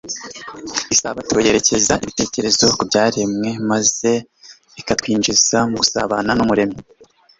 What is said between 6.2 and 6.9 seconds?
n’Umuremyi.